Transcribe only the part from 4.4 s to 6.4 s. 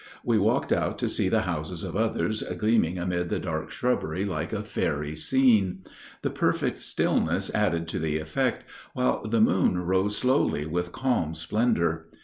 a fairy scene. The